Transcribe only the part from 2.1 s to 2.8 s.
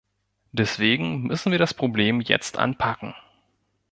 jetzt